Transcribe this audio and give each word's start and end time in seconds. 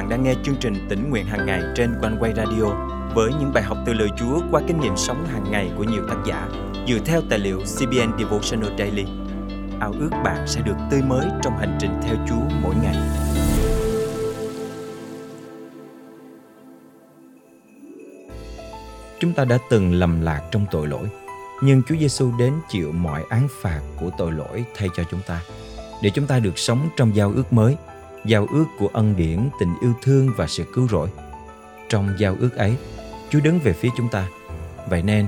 bạn 0.00 0.08
đang 0.08 0.22
nghe 0.22 0.34
chương 0.42 0.56
trình 0.60 0.86
tỉnh 0.88 1.10
nguyện 1.10 1.26
hàng 1.26 1.46
ngày 1.46 1.62
trên 1.76 1.94
quanh 2.00 2.16
quay 2.20 2.32
radio 2.36 2.64
với 3.14 3.30
những 3.40 3.52
bài 3.52 3.62
học 3.62 3.78
từ 3.86 3.92
lời 3.92 4.08
Chúa 4.18 4.40
qua 4.50 4.60
kinh 4.68 4.80
nghiệm 4.80 4.96
sống 4.96 5.26
hàng 5.26 5.50
ngày 5.50 5.70
của 5.76 5.84
nhiều 5.84 6.02
tác 6.08 6.16
giả 6.26 6.48
dựa 6.88 6.98
theo 7.04 7.22
tài 7.30 7.38
liệu 7.38 7.58
CBN 7.58 8.18
Devotional 8.18 8.78
Daily. 8.78 9.04
Ao 9.80 9.92
ước 10.00 10.10
bạn 10.24 10.46
sẽ 10.46 10.60
được 10.60 10.74
tươi 10.90 11.02
mới 11.02 11.26
trong 11.42 11.58
hành 11.58 11.78
trình 11.80 11.90
theo 12.02 12.14
Chúa 12.28 12.56
mỗi 12.62 12.74
ngày. 12.82 12.96
Chúng 19.20 19.32
ta 19.32 19.44
đã 19.44 19.58
từng 19.70 19.94
lầm 19.94 20.20
lạc 20.20 20.42
trong 20.50 20.66
tội 20.70 20.86
lỗi, 20.86 21.08
nhưng 21.62 21.82
Chúa 21.82 21.96
Giêsu 21.96 22.32
đến 22.38 22.54
chịu 22.68 22.92
mọi 22.92 23.24
án 23.28 23.48
phạt 23.62 23.80
của 24.00 24.10
tội 24.18 24.32
lỗi 24.32 24.64
thay 24.76 24.88
cho 24.96 25.02
chúng 25.10 25.20
ta, 25.26 25.40
để 26.02 26.10
chúng 26.10 26.26
ta 26.26 26.38
được 26.38 26.58
sống 26.58 26.88
trong 26.96 27.16
giao 27.16 27.32
ước 27.36 27.52
mới, 27.52 27.76
giao 28.24 28.46
ước 28.52 28.64
của 28.78 28.88
ân 28.92 29.16
điển, 29.16 29.48
tình 29.60 29.74
yêu 29.80 29.92
thương 30.02 30.28
và 30.36 30.46
sự 30.46 30.64
cứu 30.74 30.88
rỗi. 30.88 31.08
Trong 31.88 32.08
giao 32.18 32.36
ước 32.40 32.56
ấy, 32.56 32.76
Chúa 33.30 33.40
đứng 33.40 33.58
về 33.58 33.72
phía 33.72 33.88
chúng 33.96 34.08
ta. 34.08 34.28
Vậy 34.88 35.02
nên, 35.02 35.26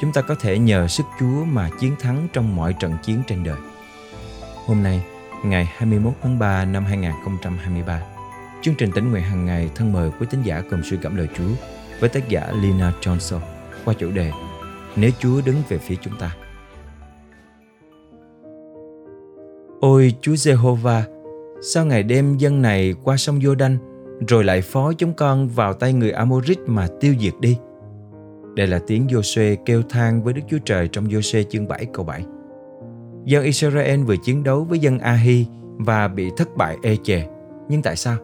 chúng 0.00 0.12
ta 0.12 0.20
có 0.20 0.34
thể 0.34 0.58
nhờ 0.58 0.88
sức 0.88 1.06
Chúa 1.20 1.44
mà 1.44 1.70
chiến 1.80 1.96
thắng 2.00 2.28
trong 2.32 2.56
mọi 2.56 2.72
trận 2.72 2.96
chiến 3.02 3.22
trên 3.26 3.44
đời. 3.44 3.58
Hôm 4.66 4.82
nay, 4.82 5.04
ngày 5.44 5.72
21 5.76 6.12
tháng 6.22 6.38
3 6.38 6.64
năm 6.64 6.84
2023, 6.84 8.02
chương 8.62 8.74
trình 8.74 8.90
tỉnh 8.94 9.10
nguyện 9.10 9.22
hàng 9.22 9.46
ngày 9.46 9.70
thân 9.74 9.92
mời 9.92 10.10
quý 10.20 10.26
tín 10.30 10.42
giả 10.42 10.62
cùng 10.70 10.82
suy 10.82 10.96
cảm 11.02 11.16
lời 11.16 11.28
Chúa 11.34 11.50
với 12.00 12.08
tác 12.08 12.28
giả 12.28 12.52
Lina 12.62 12.92
Johnson 13.00 13.40
qua 13.84 13.94
chủ 13.94 14.10
đề 14.10 14.30
Nếu 14.96 15.10
Chúa 15.18 15.40
đứng 15.40 15.62
về 15.68 15.78
phía 15.78 15.96
chúng 16.02 16.16
ta. 16.18 16.36
Ôi 19.80 20.14
Chúa 20.20 20.32
Jehovah, 20.32 21.02
sao 21.66 21.86
ngày 21.86 22.02
đêm 22.02 22.36
dân 22.36 22.62
này 22.62 22.94
qua 23.04 23.16
sông 23.16 23.38
Jordan 23.38 23.76
rồi 24.28 24.44
lại 24.44 24.62
phó 24.62 24.92
chúng 24.92 25.12
con 25.14 25.48
vào 25.48 25.72
tay 25.72 25.92
người 25.92 26.10
Amorit 26.10 26.58
mà 26.66 26.86
tiêu 27.00 27.14
diệt 27.20 27.32
đi. 27.40 27.58
Đây 28.54 28.66
là 28.66 28.80
tiếng 28.86 29.06
Joshua 29.06 29.56
kêu 29.66 29.82
than 29.82 30.22
với 30.22 30.32
Đức 30.32 30.42
Chúa 30.48 30.58
Trời 30.64 30.88
trong 30.88 31.08
Joshua 31.08 31.42
chương 31.42 31.68
7 31.68 31.86
câu 31.92 32.04
7. 32.04 32.24
Dân 33.24 33.44
Israel 33.44 34.02
vừa 34.02 34.16
chiến 34.16 34.42
đấu 34.42 34.64
với 34.64 34.78
dân 34.78 34.98
Ahi 34.98 35.46
và 35.78 36.08
bị 36.08 36.30
thất 36.36 36.56
bại 36.56 36.76
ê 36.82 36.96
chề. 37.02 37.22
Nhưng 37.68 37.82
tại 37.82 37.96
sao? 37.96 38.16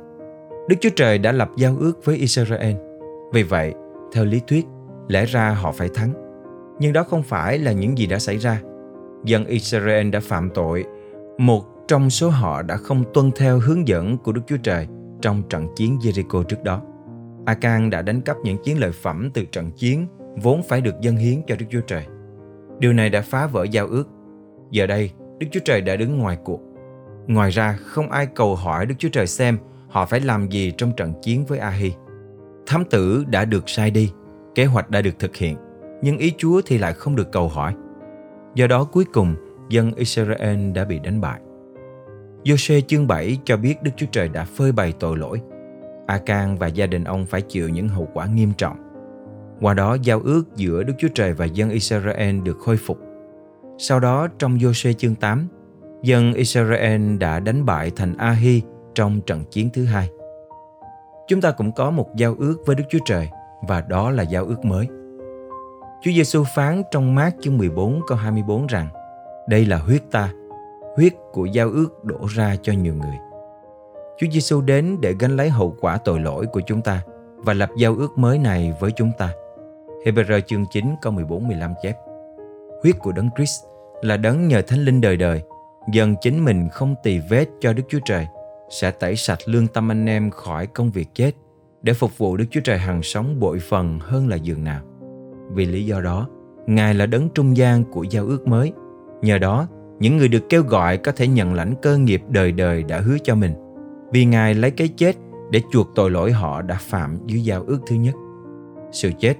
Đức 0.69 0.77
Chúa 0.81 0.91
Trời 0.97 1.19
đã 1.19 1.33
lập 1.33 1.51
giao 1.57 1.77
ước 1.81 2.05
với 2.05 2.17
Israel. 2.17 2.75
Vì 3.33 3.43
vậy, 3.43 3.75
theo 4.13 4.25
lý 4.25 4.41
thuyết, 4.47 4.67
lẽ 5.09 5.25
ra 5.25 5.51
họ 5.51 5.73
phải 5.73 5.89
thắng. 5.95 6.13
Nhưng 6.79 6.93
đó 6.93 7.03
không 7.03 7.23
phải 7.23 7.59
là 7.59 7.73
những 7.73 7.99
gì 7.99 8.07
đã 8.07 8.19
xảy 8.19 8.37
ra. 8.37 8.61
Dân 9.25 9.47
Israel 9.47 10.11
đã 10.11 10.21
phạm 10.21 10.51
tội. 10.55 10.85
Một 11.39 11.65
trong 11.91 12.11
số 12.11 12.29
họ 12.29 12.63
đã 12.63 12.77
không 12.77 13.05
tuân 13.15 13.31
theo 13.37 13.59
hướng 13.59 13.89
dẫn 13.89 14.19
của 14.19 14.33
Đức 14.33 14.43
Chúa 14.47 14.57
Trời– 14.57 14.87
trong 15.23 15.43
trận 15.49 15.67
chiến 15.77 15.99
Jericho 15.99 16.43
trước 16.43 16.63
đó. 16.65 16.83
Akan 17.47 17.91
đã 17.91 18.03
đánh 18.03 18.21
cắp 18.21 18.37
những 18.45 18.59
chiến 18.65 18.81
lợi 18.81 18.93
phẩm 18.93 19.31
từ 19.35 19.45
trận 19.45 19.71
chiến 19.71 20.07
vốn 20.43 20.63
phải 20.69 20.81
được 20.81 20.95
dâng 21.01 21.17
hiến 21.17 21.43
cho 21.47 21.57
Đức 21.59 21.67
Chúa 21.71 21.81
Trời. 21.81 22.07
Điều 22.79 22.93
này 22.93 23.11
đã 23.11 23.21
phá 23.21 23.47
vỡ 23.47 23.65
giao 23.65 23.87
ước. 23.87 24.09
Giờ 24.71 24.87
đây, 24.87 25.11
Đức 25.39 25.47
Chúa 25.51 25.61
Trời 25.65 25.81
đã 25.81 25.97
đứng 25.97 26.19
ngoài 26.19 26.39
cuộc. 26.45 26.61
Ngoài 27.27 27.51
ra, 27.51 27.79
không 27.85 28.11
ai 28.11 28.27
cầu 28.27 28.55
hỏi 28.55 28.87
Đức 28.87 28.95
Chúa 28.99 29.09
Trời 29.09 29.27
xem 29.27 29.59
họ 29.89 30.07
phải 30.07 30.21
làm 30.21 30.49
gì 30.49 30.73
trong 30.79 30.93
trận 30.97 31.13
chiến 31.23 31.45
với 31.47 31.59
Ahi. 31.59 31.93
Thám 32.67 32.85
tử 32.85 33.25
đã 33.29 33.45
được 33.45 33.69
sai 33.69 33.91
đi, 33.91 34.13
kế 34.55 34.65
hoạch 34.65 34.91
đã 34.91 35.03
được 35.03 35.19
thực 35.19 35.37
hiện, 35.37 35.57
nhưng 36.03 36.19
ý 36.19 36.33
Chúa 36.39 36.61
thì 36.67 36.79
lại 36.79 36.93
không 36.93 37.17
được 37.17 37.33
cầu 37.33 37.49
hỏi. 37.49 37.75
Do 38.55 38.67
đó 38.67 38.85
cuối 38.85 39.05
cùng, 39.13 39.35
dân 39.69 39.93
Israel 39.95 40.73
đã 40.73 40.85
bị 40.85 40.99
đánh 40.99 41.21
bại. 41.21 41.41
Giô-xê 42.45 42.81
chương 42.81 43.07
7 43.07 43.39
cho 43.45 43.57
biết 43.57 43.83
Đức 43.83 43.91
Chúa 43.97 44.07
Trời 44.13 44.29
đã 44.29 44.45
phơi 44.45 44.73
bày 44.73 44.93
tội 45.01 45.17
lỗi. 45.19 45.41
A-can 46.07 46.57
và 46.57 46.67
gia 46.67 46.87
đình 46.87 47.05
ông 47.05 47.27
phải 47.27 47.43
chịu 47.43 47.69
những 47.69 47.89
hậu 47.89 48.09
quả 48.15 48.27
nghiêm 48.27 48.53
trọng. 48.59 48.77
Qua 49.61 49.75
đó 49.75 49.97
giao 50.03 50.21
ước 50.25 50.43
giữa 50.57 50.83
Đức 50.83 50.95
Chúa 50.99 51.09
Trời 51.15 51.33
và 51.33 51.45
dân 51.45 51.71
Israel 51.71 52.41
được 52.41 52.59
khôi 52.59 52.77
phục. 52.77 52.99
Sau 53.79 54.01
đó 54.01 54.29
trong 54.39 54.59
Giô-xê 54.59 54.93
chương 54.93 55.15
8, 55.15 55.49
dân 56.03 56.33
Israel 56.33 57.17
đã 57.17 57.41
đánh 57.41 57.67
bại 57.67 57.93
thành 57.97 58.17
A-hi 58.17 58.63
trong 58.95 59.21
trận 59.21 59.45
chiến 59.51 59.71
thứ 59.73 59.85
hai. 59.85 60.09
Chúng 61.29 61.41
ta 61.41 61.51
cũng 61.51 61.73
có 61.73 61.91
một 61.91 62.17
giao 62.17 62.37
ước 62.39 62.57
với 62.67 62.77
Đức 62.77 62.85
Chúa 62.91 62.99
Trời 63.05 63.29
và 63.69 63.81
đó 63.81 64.11
là 64.11 64.23
giao 64.23 64.45
ước 64.45 64.65
mới. 64.65 64.87
Chúa 66.03 66.11
Giêsu 66.11 66.45
phán 66.55 66.83
trong 66.91 67.15
mát 67.15 67.35
chương 67.41 67.59
14 67.59 68.01
câu 68.07 68.19
24 68.19 68.67
rằng 68.67 68.89
Đây 69.49 69.67
là 69.67 69.79
huyết 69.79 70.03
ta, 70.11 70.33
huyết 70.97 71.15
của 71.33 71.45
giao 71.45 71.71
ước 71.71 72.05
đổ 72.05 72.19
ra 72.29 72.57
cho 72.63 72.73
nhiều 72.73 72.95
người. 72.95 73.17
Chúa 74.19 74.27
Giêsu 74.33 74.61
đến 74.61 74.97
để 75.01 75.15
gánh 75.19 75.37
lấy 75.37 75.49
hậu 75.49 75.77
quả 75.81 75.97
tội 75.97 76.21
lỗi 76.21 76.47
của 76.47 76.61
chúng 76.67 76.83
ta 76.83 77.03
và 77.37 77.55
lập 77.55 77.71
giao 77.79 77.97
ước 77.97 78.19
mới 78.19 78.39
này 78.39 78.75
với 78.81 78.91
chúng 78.97 79.11
ta. 79.19 79.33
Hebrew 80.05 80.41
chương 80.41 80.65
9 80.71 80.95
câu 81.03 81.13
14-15 81.13 81.73
chép 81.83 81.97
Huyết 82.83 82.99
của 82.99 83.13
Đấng 83.13 83.31
Christ 83.37 83.65
là 84.03 84.17
đấng 84.17 84.49
nhờ 84.49 84.63
Thánh 84.63 84.85
Linh 84.85 85.01
đời 85.01 85.17
đời 85.17 85.43
dần 85.93 86.15
chính 86.21 86.45
mình 86.45 86.69
không 86.69 86.95
tỳ 87.03 87.19
vết 87.31 87.49
cho 87.61 87.73
Đức 87.73 87.83
Chúa 87.89 87.99
Trời 88.05 88.27
sẽ 88.71 88.91
tẩy 88.91 89.17
sạch 89.17 89.39
lương 89.45 89.67
tâm 89.67 89.91
anh 89.91 90.07
em 90.07 90.31
khỏi 90.31 90.67
công 90.67 90.91
việc 90.91 91.09
chết 91.15 91.33
để 91.83 91.93
phục 91.93 92.19
vụ 92.19 92.37
Đức 92.37 92.45
Chúa 92.51 92.61
Trời 92.65 92.79
hằng 92.79 93.03
sống 93.03 93.41
bội 93.41 93.59
phần 93.59 93.99
hơn 94.03 94.29
là 94.29 94.37
giường 94.37 94.65
nào. 94.65 94.81
Vì 95.53 95.65
lý 95.65 95.87
do 95.87 96.01
đó, 96.01 96.29
Ngài 96.67 96.95
là 96.95 97.07
đấng 97.07 97.29
trung 97.29 97.57
gian 97.57 97.85
của 97.85 98.03
giao 98.03 98.27
ước 98.27 98.49
mới. 98.49 98.73
Nhờ 99.23 99.39
đó, 99.39 99.69
những 100.01 100.17
người 100.17 100.29
được 100.29 100.49
kêu 100.49 100.63
gọi 100.63 100.97
có 100.97 101.13
thể 101.13 101.29
nhận 101.29 101.55
lãnh 101.55 101.75
cơ 101.83 101.99
nghiệp 101.99 102.23
đời 102.29 102.53
đời 102.53 102.83
đã 102.83 103.01
hứa 103.01 103.17
cho 103.23 103.35
mình 103.35 103.53
vì 104.13 104.25
Ngài 104.25 104.55
lấy 104.55 104.71
cái 104.71 104.89
chết 104.89 105.17
để 105.51 105.63
chuộc 105.73 105.89
tội 105.95 106.11
lỗi 106.11 106.33
họ 106.33 106.63
đã 106.63 106.77
phạm 106.81 107.19
dưới 107.27 107.45
giao 107.45 107.65
ước 107.67 107.79
thứ 107.87 107.97
nhất. 107.97 108.15
Sự 108.93 109.11
chết, 109.19 109.35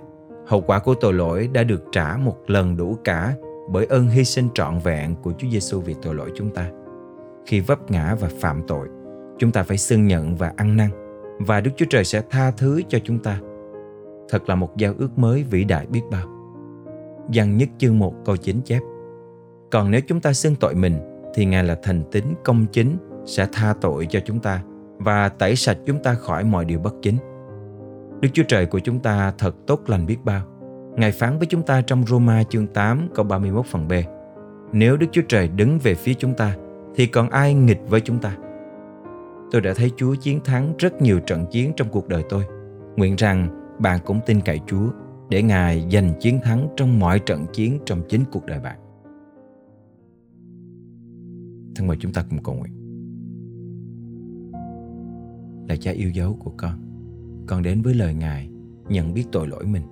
hậu 0.47 0.61
quả 0.61 0.79
của 0.79 0.95
tội 0.95 1.13
lỗi 1.13 1.49
đã 1.53 1.63
được 1.63 1.85
trả 1.93 2.17
một 2.17 2.37
lần 2.47 2.77
đủ 2.77 2.97
cả 3.05 3.35
bởi 3.71 3.87
ơn 3.87 4.09
hy 4.09 4.25
sinh 4.25 4.49
trọn 4.55 4.79
vẹn 4.79 5.15
của 5.23 5.33
Chúa 5.39 5.49
Giêsu 5.51 5.81
vì 5.81 5.95
tội 6.03 6.15
lỗi 6.15 6.31
chúng 6.35 6.51
ta. 6.51 6.71
Khi 7.47 7.61
vấp 7.61 7.91
ngã 7.91 8.15
và 8.21 8.29
phạm 8.41 8.63
tội, 8.69 8.89
chúng 9.39 9.53
ta 9.53 9.63
phải 9.63 9.77
xưng 9.77 10.07
nhận 10.07 10.37
và 10.37 10.53
ăn 10.57 10.77
năn 10.77 10.91
và 11.39 11.61
Đức 11.61 11.71
Chúa 11.77 11.87
Trời 11.91 12.05
sẽ 12.05 12.23
tha 12.31 12.51
thứ 12.51 12.83
cho 12.89 12.99
chúng 13.05 13.19
ta. 13.19 13.41
Thật 14.29 14.49
là 14.49 14.55
một 14.55 14.77
giao 14.77 14.95
ước 14.99 15.19
mới 15.19 15.43
vĩ 15.43 15.65
đại 15.65 15.87
biết 15.87 16.03
bao. 16.11 16.27
Giăng 17.31 17.57
nhất 17.57 17.69
chương 17.79 17.99
1 17.99 18.15
câu 18.25 18.37
9 18.37 18.61
chép 18.65 18.81
còn 19.71 19.91
nếu 19.91 20.01
chúng 20.01 20.21
ta 20.21 20.33
xưng 20.33 20.55
tội 20.55 20.75
mình, 20.75 20.99
thì 21.35 21.45
Ngài 21.45 21.65
là 21.65 21.77
thành 21.83 22.03
tín 22.13 22.25
công 22.45 22.67
chính 22.73 22.97
sẽ 23.25 23.47
tha 23.53 23.75
tội 23.81 24.07
cho 24.11 24.21
chúng 24.25 24.41
ta 24.41 24.63
và 24.99 25.29
tẩy 25.29 25.57
sạch 25.57 25.79
chúng 25.87 26.03
ta 26.03 26.15
khỏi 26.15 26.45
mọi 26.45 26.65
điều 26.65 26.79
bất 26.79 26.95
chính. 27.03 27.17
Đức 28.21 28.29
Chúa 28.33 28.43
Trời 28.49 28.67
của 28.67 28.79
chúng 28.79 29.01
ta 29.01 29.33
thật 29.39 29.57
tốt 29.67 29.81
lành 29.87 30.07
biết 30.07 30.17
bao. 30.25 30.43
Ngài 30.97 31.13
phán 31.13 31.39
với 31.39 31.47
chúng 31.47 31.63
ta 31.63 31.81
trong 31.81 32.07
Roma 32.07 32.43
chương 32.43 32.67
8 32.67 33.09
câu 33.15 33.25
31 33.25 33.67
phần 33.67 33.89
B. 33.89 33.93
Nếu 34.73 34.97
Đức 34.97 35.07
Chúa 35.13 35.23
Trời 35.29 35.49
đứng 35.49 35.79
về 35.79 35.95
phía 35.95 36.15
chúng 36.15 36.35
ta, 36.35 36.57
thì 36.95 37.07
còn 37.07 37.31
ai 37.31 37.55
nghịch 37.55 37.81
với 37.89 38.01
chúng 38.01 38.19
ta? 38.19 38.37
Tôi 39.51 39.61
đã 39.61 39.73
thấy 39.77 39.91
Chúa 39.97 40.15
chiến 40.15 40.41
thắng 40.45 40.75
rất 40.79 41.03
nhiều 41.03 41.21
trận 41.21 41.47
chiến 41.51 41.73
trong 41.77 41.89
cuộc 41.89 42.09
đời 42.09 42.23
tôi. 42.29 42.45
Nguyện 42.97 43.17
rằng 43.17 43.49
bạn 43.79 43.99
cũng 44.05 44.21
tin 44.27 44.41
cậy 44.41 44.61
Chúa 44.67 44.87
để 45.29 45.43
Ngài 45.43 45.89
giành 45.93 46.13
chiến 46.21 46.41
thắng 46.45 46.69
trong 46.77 46.99
mọi 46.99 47.19
trận 47.19 47.47
chiến 47.53 47.79
trong 47.87 48.03
chính 48.09 48.25
cuộc 48.33 48.47
đời 48.47 48.61
bạn. 48.61 48.77
Thân 51.75 51.87
mời 51.87 51.97
chúng 52.01 52.13
ta 52.13 52.25
cùng 52.31 52.43
cầu 52.43 52.55
nguyện. 52.55 52.73
Là 55.69 55.77
cha 55.77 55.91
yêu 55.91 56.11
dấu 56.11 56.35
của 56.35 56.53
con, 56.57 56.81
con 57.47 57.63
đến 57.63 57.83
với 57.83 57.95
lời 57.95 58.15
Ngài 58.15 58.51
nhận 58.89 59.15
biết 59.15 59.25
tội 59.33 59.49
lỗi 59.49 59.67
mình. 59.67 59.83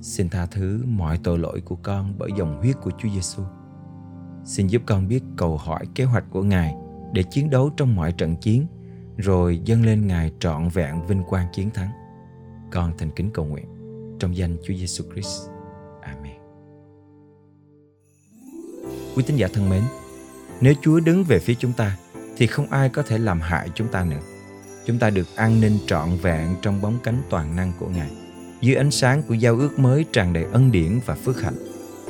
Xin 0.00 0.28
tha 0.28 0.46
thứ 0.46 0.84
mọi 0.86 1.18
tội 1.24 1.38
lỗi 1.38 1.60
của 1.60 1.76
con 1.76 2.14
bởi 2.18 2.30
dòng 2.38 2.58
huyết 2.60 2.76
của 2.82 2.90
Chúa 2.98 3.08
Giêsu. 3.14 3.42
Xin 4.44 4.66
giúp 4.66 4.82
con 4.86 5.08
biết 5.08 5.22
cầu 5.36 5.56
hỏi 5.56 5.86
kế 5.94 6.04
hoạch 6.04 6.24
của 6.30 6.42
Ngài 6.42 6.74
để 7.12 7.22
chiến 7.22 7.50
đấu 7.50 7.70
trong 7.76 7.96
mọi 7.96 8.12
trận 8.12 8.36
chiến, 8.36 8.66
rồi 9.16 9.60
dâng 9.64 9.84
lên 9.84 10.06
Ngài 10.06 10.32
trọn 10.38 10.68
vẹn 10.68 11.06
vinh 11.08 11.22
quang 11.22 11.46
chiến 11.52 11.70
thắng. 11.70 11.90
Con 12.72 12.92
thành 12.98 13.10
kính 13.16 13.30
cầu 13.34 13.44
nguyện 13.44 13.66
trong 14.18 14.36
danh 14.36 14.56
Chúa 14.64 14.74
Giêsu 14.74 15.04
Christ. 15.12 15.48
Amen. 16.02 16.36
Quý 19.16 19.22
tín 19.26 19.36
giả 19.36 19.48
thân 19.52 19.68
mến, 19.68 19.82
nếu 20.60 20.74
Chúa 20.82 21.00
đứng 21.00 21.24
về 21.24 21.38
phía 21.38 21.54
chúng 21.54 21.72
ta 21.72 21.96
thì 22.36 22.46
không 22.46 22.66
ai 22.70 22.88
có 22.88 23.02
thể 23.02 23.18
làm 23.18 23.40
hại 23.40 23.68
chúng 23.74 23.88
ta 23.88 24.04
nữa. 24.04 24.20
Chúng 24.86 24.98
ta 24.98 25.10
được 25.10 25.36
an 25.36 25.60
ninh 25.60 25.78
trọn 25.86 26.08
vẹn 26.22 26.54
trong 26.62 26.82
bóng 26.82 26.98
cánh 27.02 27.22
toàn 27.30 27.56
năng 27.56 27.72
của 27.78 27.86
Ngài. 27.86 28.10
Dưới 28.60 28.76
ánh 28.76 28.90
sáng 28.90 29.22
của 29.22 29.34
giao 29.34 29.56
ước 29.56 29.78
mới 29.78 30.04
tràn 30.12 30.32
đầy 30.32 30.44
ân 30.52 30.72
điển 30.72 31.00
và 31.06 31.14
phước 31.14 31.42
hạnh, 31.42 31.56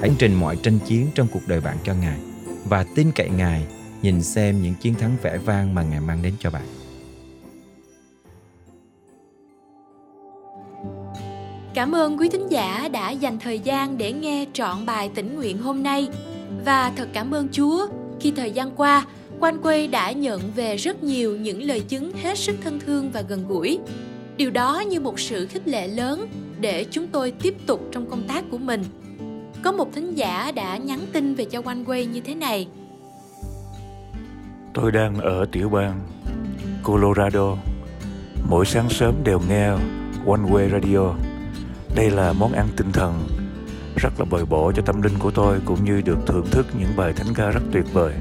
hãy 0.01 0.11
trình 0.19 0.35
mọi 0.35 0.57
tranh 0.57 0.79
chiến 0.87 1.07
trong 1.15 1.29
cuộc 1.33 1.43
đời 1.47 1.61
bạn 1.61 1.77
cho 1.85 1.95
Ngài 1.95 2.19
và 2.65 2.85
tin 2.95 3.11
cậy 3.15 3.31
Ngài 3.31 3.67
nhìn 4.03 4.23
xem 4.23 4.63
những 4.63 4.75
chiến 4.75 4.95
thắng 4.95 5.17
vẻ 5.23 5.39
vang 5.39 5.75
mà 5.75 5.83
Ngài 5.83 6.01
mang 6.01 6.23
đến 6.23 6.35
cho 6.39 6.51
bạn. 6.51 6.67
Cảm 11.75 11.95
ơn 11.95 12.19
quý 12.19 12.29
thính 12.29 12.47
giả 12.51 12.89
đã 12.93 13.11
dành 13.11 13.39
thời 13.39 13.59
gian 13.59 13.99
để 13.99 14.13
nghe 14.13 14.47
trọn 14.53 14.87
bài 14.87 15.11
tĩnh 15.15 15.37
nguyện 15.37 15.59
hôm 15.59 15.83
nay 15.83 16.09
và 16.65 16.93
thật 16.97 17.09
cảm 17.13 17.35
ơn 17.35 17.49
Chúa 17.53 17.87
khi 18.21 18.33
thời 18.37 18.51
gian 18.51 18.71
qua, 18.77 19.07
Quan 19.41 19.59
Quay 19.63 19.89
đã 19.89 20.13
nhận 20.13 20.41
về 20.57 20.77
rất 20.77 21.03
nhiều 21.03 21.37
những 21.37 21.63
lời 21.63 21.81
chứng 21.81 22.13
hết 22.23 22.39
sức 22.39 22.57
thân 22.65 22.81
thương 22.81 23.11
và 23.11 23.23
gần 23.23 23.49
gũi. 23.49 23.79
Điều 24.37 24.51
đó 24.51 24.81
như 24.81 25.01
một 25.01 25.21
sự 25.21 25.47
khích 25.47 25.69
lệ 25.69 25.89
lớn 25.89 26.29
để 26.61 26.87
chúng 26.91 27.07
tôi 27.07 27.31
tiếp 27.31 27.55
tục 27.67 27.81
trong 27.93 28.11
công 28.11 28.29
tác 28.29 28.45
của 28.51 28.59
mình. 28.59 28.85
Có 29.63 29.73
một 29.73 29.89
thính 29.95 30.15
giả 30.15 30.53
đã 30.53 30.77
nhắn 30.77 31.01
tin 31.13 31.35
về 31.35 31.45
cho 31.45 31.63
Quan 31.63 31.85
Quay 31.85 32.07
như 32.07 32.21
thế 32.21 32.35
này. 32.35 32.69
Tôi 34.75 34.93
đang 34.93 35.15
ở 35.15 35.47
tiểu 35.53 35.69
bang 35.69 36.01
Colorado. 36.83 37.57
Mỗi 38.51 38.67
sáng 38.67 38.89
sớm 38.91 39.15
đều 39.25 39.41
nghe 39.49 39.69
One 40.27 40.43
Way 40.51 40.71
Radio. 40.71 41.15
Đây 41.97 42.11
là 42.11 42.33
món 42.33 42.53
ăn 42.53 42.69
tinh 42.77 42.93
thần 42.93 43.27
rất 43.97 44.13
là 44.19 44.25
bồi 44.31 44.45
bổ 44.45 44.73
cho 44.77 44.83
tâm 44.83 45.03
linh 45.03 45.19
của 45.19 45.31
tôi 45.31 45.61
cũng 45.65 45.85
như 45.85 46.01
được 46.01 46.19
thưởng 46.27 46.47
thức 46.51 46.67
những 46.79 46.97
bài 46.97 47.13
thánh 47.13 47.35
ca 47.35 47.51
rất 47.51 47.63
tuyệt 47.73 47.85
vời. 47.93 48.13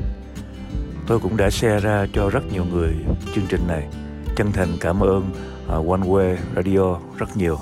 Tôi 1.07 1.19
cũng 1.19 1.37
đã 1.37 1.49
share 1.49 1.79
ra 1.79 2.07
cho 2.13 2.29
rất 2.29 2.53
nhiều 2.53 2.65
người 2.65 2.93
chương 3.35 3.45
trình 3.49 3.67
này. 3.67 3.87
Chân 4.35 4.51
thành 4.51 4.69
cảm 4.79 4.99
ơn 4.99 5.31
à, 5.69 5.75
One 5.75 6.07
Way 6.07 6.35
Radio 6.55 6.99
rất 7.17 7.37
nhiều 7.37 7.57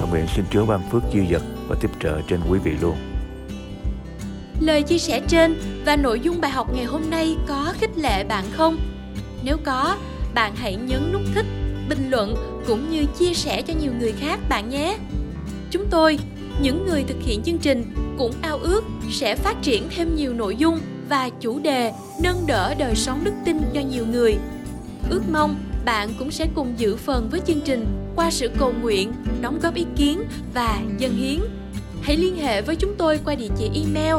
và 0.00 0.06
nguyện 0.10 0.26
xin 0.36 0.44
Chúa 0.50 0.66
ban 0.66 0.80
phước 0.90 1.02
dư 1.14 1.20
dật 1.30 1.42
và 1.68 1.76
tiếp 1.80 1.90
trợ 2.02 2.20
trên 2.28 2.40
quý 2.50 2.58
vị 2.58 2.72
luôn. 2.80 2.96
Lời 4.60 4.82
chia 4.82 4.98
sẻ 4.98 5.20
trên 5.28 5.54
và 5.86 5.96
nội 5.96 6.20
dung 6.20 6.40
bài 6.40 6.50
học 6.50 6.74
ngày 6.74 6.84
hôm 6.84 7.10
nay 7.10 7.36
có 7.48 7.72
khích 7.80 7.98
lệ 7.98 8.24
bạn 8.24 8.44
không? 8.52 8.76
Nếu 9.42 9.56
có, 9.64 9.96
bạn 10.34 10.52
hãy 10.56 10.76
nhấn 10.76 11.12
nút 11.12 11.22
thích, 11.34 11.46
bình 11.88 12.10
luận 12.10 12.34
cũng 12.66 12.90
như 12.90 13.04
chia 13.18 13.34
sẻ 13.34 13.62
cho 13.62 13.74
nhiều 13.80 13.92
người 13.98 14.12
khác 14.12 14.38
bạn 14.48 14.68
nhé. 14.68 14.98
Chúng 15.70 15.86
tôi, 15.90 16.18
những 16.60 16.86
người 16.86 17.04
thực 17.04 17.22
hiện 17.22 17.42
chương 17.42 17.58
trình 17.58 17.84
cũng 18.18 18.32
ao 18.42 18.58
ước 18.58 18.84
sẽ 19.10 19.36
phát 19.36 19.56
triển 19.62 19.88
thêm 19.96 20.16
nhiều 20.16 20.34
nội 20.34 20.56
dung 20.56 20.78
và 21.08 21.28
chủ 21.40 21.58
đề 21.58 21.92
nâng 22.22 22.46
đỡ 22.46 22.74
đời 22.78 22.94
sống 22.94 23.20
đức 23.24 23.32
tin 23.44 23.58
cho 23.74 23.80
nhiều 23.80 24.06
người. 24.06 24.36
Ước 25.10 25.22
mong 25.32 25.56
bạn 25.84 26.08
cũng 26.18 26.30
sẽ 26.30 26.46
cùng 26.54 26.74
dự 26.76 26.96
phần 26.96 27.28
với 27.30 27.40
chương 27.46 27.60
trình 27.60 27.86
qua 28.16 28.30
sự 28.30 28.50
cầu 28.58 28.72
nguyện, 28.82 29.12
đóng 29.40 29.58
góp 29.62 29.74
ý 29.74 29.86
kiến 29.96 30.22
và 30.54 30.80
dân 30.98 31.16
hiến. 31.16 31.40
Hãy 32.02 32.16
liên 32.16 32.36
hệ 32.36 32.62
với 32.62 32.76
chúng 32.76 32.94
tôi 32.98 33.20
qua 33.24 33.34
địa 33.34 33.48
chỉ 33.58 33.70
email 33.74 34.16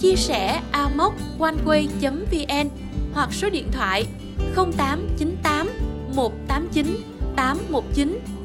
chia 0.00 0.14
sẻ 0.16 0.60
amoconeway.vn 0.72 2.68
hoặc 3.12 3.32
số 3.32 3.50
điện 3.50 3.66
thoại 3.72 4.06
0898 4.54 5.68
189 6.14 6.96
819. 7.36 8.39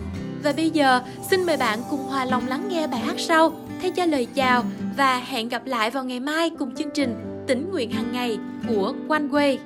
Và 0.46 0.54
bây 0.58 0.70
giờ, 0.70 1.02
xin 1.30 1.46
mời 1.46 1.58
bạn 1.58 1.80
cùng 1.90 2.00
hòa 2.00 2.26
lòng 2.26 2.48
lắng 2.48 2.68
nghe 2.70 2.88
bài 2.88 3.00
hát 3.00 3.16
sau 3.18 3.54
thay 3.82 3.92
cho 3.92 4.06
lời 4.06 4.28
chào 4.36 4.64
và 4.98 5.18
hẹn 5.20 5.50
gặp 5.50 5.66
lại 5.66 5.92
vào 5.92 6.04
ngày 6.04 6.20
mai 6.20 6.50
cùng 6.60 6.76
chương 6.76 6.90
trình 6.94 7.44
Tỉnh 7.48 7.72
nguyện 7.72 7.92
hàng 7.92 8.12
ngày 8.12 8.38
của 8.68 8.94
One 9.10 9.24
Way. 9.24 9.58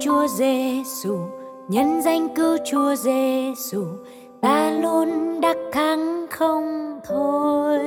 Chúa 0.00 0.26
Giêsu, 0.28 1.18
nhân 1.68 2.02
danh 2.02 2.28
cứu 2.34 2.56
Chúa 2.64 2.94
Giêsu, 2.94 3.84
ta 4.40 4.70
luôn 4.70 5.40
đắc 5.40 5.56
thắng 5.72 6.26
không 6.30 7.00
thôi. 7.08 7.80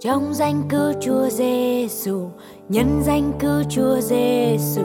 Trong 0.00 0.34
danh 0.34 0.62
cứu 0.68 0.92
Chúa 1.00 1.28
Giêsu, 1.28 2.30
nhân 2.68 3.02
danh 3.02 3.32
cứu 3.40 3.62
Chúa 3.70 4.00
Giêsu, 4.00 4.82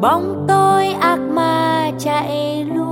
bóng 0.00 0.44
tối 0.48 0.86
ác 0.86 1.18
ma 1.18 1.90
chạy 1.98 2.64
lui. 2.64 2.91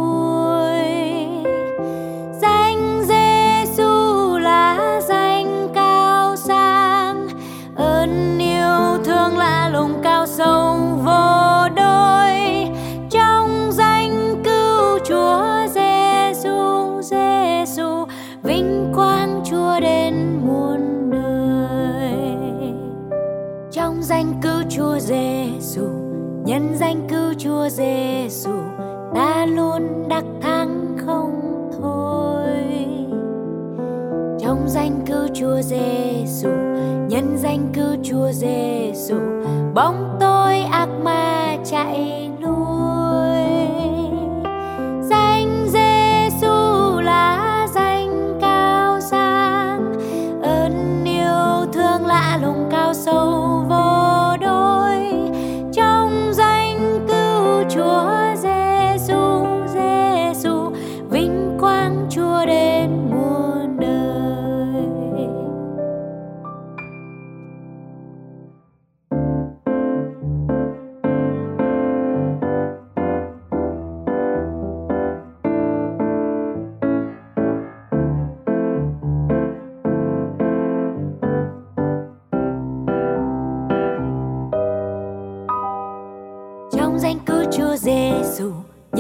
Nhân 26.51 26.75
danh 26.75 27.07
cứu 27.09 27.35
Chúa 27.39 27.69
Giêsu 27.69 28.51
ta 29.15 29.47
luôn 29.47 30.09
đắc 30.09 30.25
thắng 30.41 30.97
không 31.07 31.71
thôi. 31.81 32.87
Trong 34.41 34.69
danh 34.69 35.05
cứu 35.07 35.29
Chúa 35.35 35.61
Giêsu 35.63 36.49
nhân 37.09 37.37
danh 37.37 37.73
cứu 37.75 37.97
Chúa 38.03 38.33
Giêsu 38.33 39.17
bóng 39.75 40.17
tối 40.21 40.59
ác 40.59 40.89
ma 41.05 41.57
chạy 41.65 42.20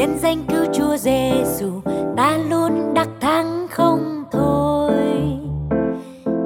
nhân 0.00 0.18
danh 0.22 0.44
cứu 0.48 0.64
Chúa 0.72 0.96
Giêsu 0.96 1.80
ta 2.16 2.38
luôn 2.50 2.94
đắc 2.94 3.08
thắng 3.20 3.66
không 3.70 4.24
thôi. 4.32 4.92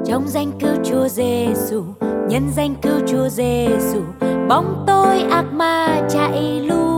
Trong 0.05 0.27
danh 0.27 0.51
cứu 0.59 0.75
Chúa 0.83 1.07
Giêsu 1.07 1.83
nhân 2.29 2.49
danh 2.55 2.75
cứu 2.81 2.99
Chúa 3.07 3.29
Giêsu 3.29 4.01
bóng 4.49 4.83
tối 4.87 5.19
ác 5.31 5.45
ma 5.53 6.01
chạy 6.09 6.61
lui. 6.61 6.94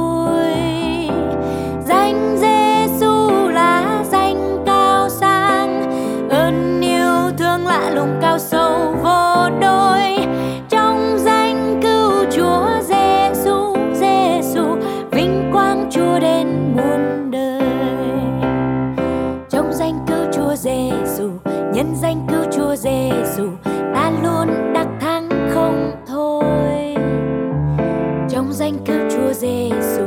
Danh 28.67 28.86
cứu 28.86 29.09
Chúa 29.09 29.33
Giêsu 29.33 30.03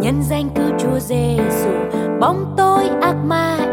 nhân 0.00 0.22
danh 0.22 0.48
cứu 0.54 0.70
Chúa 0.78 0.98
Giêsu 0.98 1.70
bóng 2.20 2.54
tối 2.56 2.84
ác 3.02 3.16
ma. 3.24 3.63